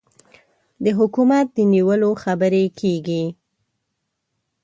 [0.83, 3.23] د حکومت د نیولو خبرې کېږي.